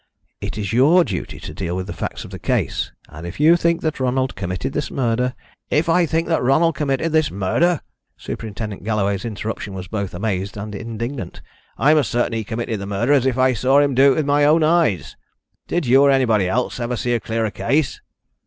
It 0.41 0.57
is 0.57 0.73
your 0.73 1.03
duty 1.03 1.39
to 1.41 1.53
deal 1.53 1.75
with 1.75 1.85
the 1.85 1.93
facts 1.93 2.25
of 2.25 2.31
the 2.31 2.39
case, 2.39 2.91
and 3.09 3.27
if 3.27 3.39
you 3.39 3.55
think 3.55 3.81
that 3.81 3.99
Ronald 3.99 4.35
committed 4.35 4.73
this 4.73 4.89
murder" 4.89 5.35
"If 5.79 5.87
I 5.89 6.07
think 6.07 6.27
that 6.27 6.41
Ronald 6.41 6.73
committed 6.73 7.11
this 7.11 7.29
murder!" 7.29 7.81
Superintendent 8.17 8.83
Galloway's 8.83 9.25
interruption 9.25 9.75
was 9.75 9.87
both 9.87 10.15
amazed 10.15 10.57
and 10.57 10.73
indignant. 10.73 11.43
"I'm 11.77 11.99
as 11.99 12.07
certain 12.07 12.33
he 12.33 12.43
committed 12.43 12.79
the 12.81 12.87
murder 12.87 13.13
as 13.13 13.27
if 13.27 13.37
I 13.37 13.53
saw 13.53 13.77
him 13.79 13.93
do 13.93 14.13
it 14.13 14.15
with 14.15 14.25
my 14.25 14.43
own 14.43 14.63
eyes. 14.63 15.15
Did 15.67 15.85
you, 15.85 16.01
or 16.01 16.09
anybody 16.09 16.49
else, 16.49 16.79
ever 16.79 16.95
see 16.95 17.13
a 17.13 17.19
clearer 17.19 17.51
case?" 17.51 18.01